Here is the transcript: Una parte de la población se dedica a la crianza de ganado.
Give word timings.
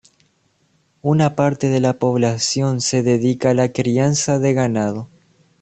Una 1.03 1.35
parte 1.35 1.69
de 1.69 1.79
la 1.79 1.99
población 1.99 2.81
se 2.81 3.03
dedica 3.03 3.51
a 3.51 3.53
la 3.53 3.71
crianza 3.71 4.39
de 4.39 4.55
ganado. 4.55 5.07